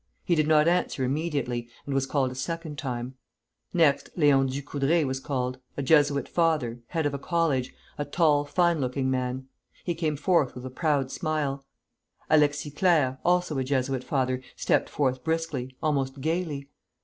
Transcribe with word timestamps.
He 0.25 0.33
did 0.33 0.47
not 0.47 0.67
answer 0.67 1.03
immediately, 1.03 1.69
and 1.85 1.93
was 1.93 2.07
called 2.07 2.31
a 2.31 2.33
second 2.33 2.79
time. 2.79 3.13
Next, 3.71 4.09
Léon 4.17 4.49
Ducoudray 4.49 5.05
was 5.05 5.19
called, 5.19 5.59
a 5.77 5.83
Jesuit 5.83 6.27
father, 6.27 6.79
head 6.87 7.05
of 7.05 7.13
a 7.13 7.19
college, 7.19 7.71
a 7.99 8.05
tall, 8.05 8.43
fine 8.43 8.81
looking 8.81 9.11
man. 9.11 9.47
He 9.83 9.93
came 9.93 10.17
forth 10.17 10.55
with 10.55 10.65
a 10.65 10.71
proud 10.71 11.11
smile. 11.11 11.63
Alexis 12.31 12.73
Clerc, 12.73 13.19
also 13.23 13.59
a 13.59 13.63
Jesuit 13.63 14.03
father, 14.03 14.41
stepped 14.55 14.89
forth 14.89 15.23
briskly, 15.23 15.77
almost 15.83 16.19
gayly. 16.19 16.67